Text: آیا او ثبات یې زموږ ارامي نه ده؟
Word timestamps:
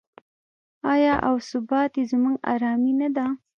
آیا 0.93 1.15
او 1.27 1.35
ثبات 1.49 1.91
یې 1.99 2.03
زموږ 2.11 2.35
ارامي 2.53 2.93
نه 3.01 3.09
ده؟ 3.15 3.25